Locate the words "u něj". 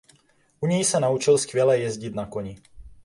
0.61-0.83